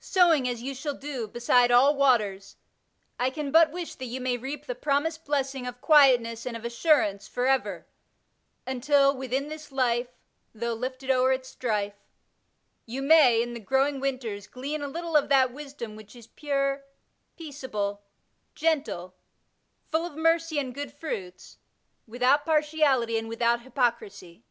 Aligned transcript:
Sowing 0.00 0.48
as 0.48 0.62
you 0.64 0.74
shall 0.74 0.94
do 0.94 1.28
beside 1.28 1.70
all 1.70 1.94
waters, 1.94 2.56
I 3.20 3.30
can 3.30 3.52
but 3.52 3.70
wish 3.70 3.94
that 3.94 4.06
you 4.06 4.20
may 4.20 4.36
reap 4.36 4.66
the 4.66 4.74
promised 4.74 5.24
blessing 5.24 5.64
of 5.64 5.80
quietness 5.80 6.44
and 6.44 6.56
of 6.56 6.64
assur 6.64 7.02
ance 7.02 7.28
forever, 7.28 7.86
until 8.66 9.16
Within 9.16 9.46
this 9.46 9.70
life^ 9.70 10.08
Though 10.52 10.72
lifted 10.74 11.08
o'er 11.08 11.30
its 11.30 11.48
strife; 11.50 11.94
you 12.84 13.00
may, 13.00 13.40
in 13.40 13.54
the 13.54 13.60
growing 13.60 14.00
winters, 14.00 14.48
glean 14.48 14.82
a 14.82 14.88
little 14.88 15.14
of 15.16 15.28
that 15.28 15.52
wisdom 15.52 15.94
which 15.94 16.16
is 16.16 16.26
pure, 16.26 16.82
peaceable, 17.36 18.02
gentle, 18.56 19.14
full 19.92 20.04
of 20.04 20.16
mercy 20.16 20.58
and 20.58 20.74
good 20.74 20.92
fruits, 20.92 21.58
without 22.08 22.44
partiality 22.44 23.16
and 23.16 23.28
without 23.28 23.60
hypocrisy. 23.62 24.42